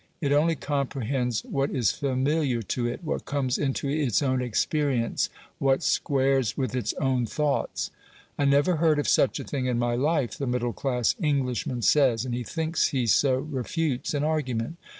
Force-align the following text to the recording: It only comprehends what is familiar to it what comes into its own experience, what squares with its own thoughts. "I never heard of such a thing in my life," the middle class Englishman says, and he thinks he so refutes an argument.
It 0.19 0.31
only 0.31 0.55
comprehends 0.55 1.41
what 1.45 1.69
is 1.69 1.91
familiar 1.91 2.63
to 2.63 2.87
it 2.87 3.03
what 3.03 3.25
comes 3.25 3.59
into 3.59 3.87
its 3.87 4.23
own 4.23 4.41
experience, 4.41 5.29
what 5.59 5.83
squares 5.83 6.57
with 6.57 6.73
its 6.75 6.93
own 6.95 7.27
thoughts. 7.27 7.91
"I 8.35 8.45
never 8.45 8.77
heard 8.77 8.97
of 8.97 9.07
such 9.07 9.39
a 9.39 9.43
thing 9.43 9.67
in 9.67 9.77
my 9.77 9.93
life," 9.93 10.39
the 10.39 10.47
middle 10.47 10.73
class 10.73 11.13
Englishman 11.21 11.83
says, 11.83 12.25
and 12.25 12.33
he 12.33 12.41
thinks 12.43 12.87
he 12.87 13.05
so 13.05 13.37
refutes 13.41 14.15
an 14.15 14.23
argument. 14.23 14.77